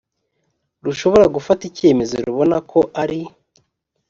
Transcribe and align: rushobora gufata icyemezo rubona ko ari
rushobora 0.85 1.25
gufata 1.35 1.61
icyemezo 1.69 2.13
rubona 2.27 2.57
ko 2.71 2.79
ari 3.01 3.19